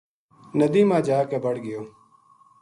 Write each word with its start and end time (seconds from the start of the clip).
ندی 0.59 0.81
ما 0.89 0.97
جا 1.07 1.17
کے 1.29 1.37
بڑ 1.43 1.55
گیو 1.63 1.81